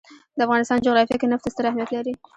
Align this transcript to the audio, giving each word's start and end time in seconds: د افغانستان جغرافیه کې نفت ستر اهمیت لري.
د 0.37 0.39
افغانستان 0.47 0.77
جغرافیه 0.85 1.17
کې 1.21 1.27
نفت 1.31 1.45
ستر 1.53 1.65
اهمیت 1.69 1.89
لري. 1.95 2.13